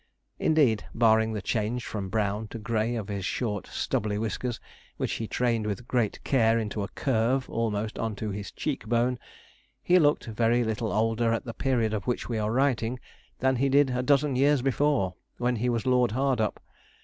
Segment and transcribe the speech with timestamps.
[0.39, 4.59] Indeed, barring the change from brown to grey of his short stubbly whiskers,
[4.97, 9.19] which he trained with great care into a curve almost on to his cheek bone,
[9.83, 12.99] he looked very little older at the period of which we are writing
[13.41, 16.59] than he did a dozen years before, when he was Lord Hardup.